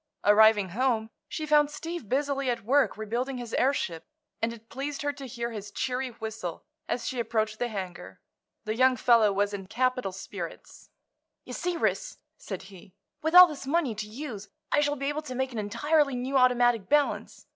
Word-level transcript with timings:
Arriving 0.23 0.69
home 0.69 1.11
she 1.29 1.45
found 1.45 1.69
Steve 1.69 2.09
busily 2.09 2.49
at 2.49 2.63
work 2.65 2.97
rebuilding 2.97 3.37
his 3.37 3.53
airship, 3.53 4.03
and 4.41 4.51
it 4.51 4.67
pleased 4.67 5.03
her 5.03 5.13
to 5.13 5.27
hear 5.27 5.51
his 5.51 5.69
cheery 5.69 6.09
whistle 6.09 6.63
as 6.89 7.05
she 7.07 7.19
approached 7.19 7.59
the 7.59 7.67
hangar. 7.67 8.19
The 8.65 8.73
young 8.75 8.97
fellow 8.97 9.31
was 9.31 9.53
in 9.53 9.67
capital 9.67 10.11
spirits. 10.11 10.89
"You 11.45 11.53
see, 11.53 11.77
Ris," 11.77 12.17
said 12.39 12.63
he, 12.63 12.95
"with 13.21 13.35
all 13.35 13.45
this 13.45 13.67
money 13.67 13.93
to 13.93 14.07
use 14.07 14.49
I 14.71 14.79
shall 14.79 14.95
be 14.95 15.05
able 15.05 15.21
to 15.21 15.35
make 15.35 15.51
an 15.51 15.59
entirely 15.59 16.15
new 16.15 16.35
automatic 16.35 16.89
balance. 16.89 17.45